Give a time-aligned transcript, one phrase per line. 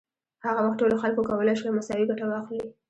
[0.45, 2.63] هغه وخت ټولو خلکو کولای شوای مساوي ګټه واخلي.